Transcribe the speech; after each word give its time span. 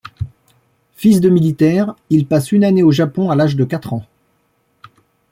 Fils 0.95 1.21
de 1.21 1.29
militaire, 1.29 1.93
il 2.09 2.25
passe 2.25 2.51
une 2.51 2.63
année 2.63 2.81
au 2.81 2.89
Japon 2.91 3.29
à 3.29 3.35
l'âge 3.35 3.55
de 3.55 3.65
quatre 3.65 3.93
ans. 3.93 4.03